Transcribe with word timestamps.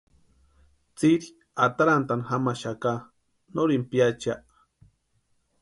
Tsiri 0.95 1.27
atarantʼani 1.65 2.27
jamaxaka 2.29 2.91
nori 3.53 3.75
piachiaa. 3.89 4.41